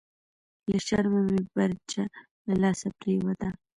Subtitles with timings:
[0.71, 2.01] لهٔ شرمه مې برچه
[2.47, 3.49] لهٔ لاسه پریوته…»